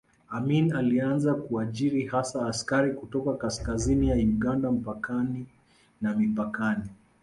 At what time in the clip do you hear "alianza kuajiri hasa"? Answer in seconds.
0.75-2.47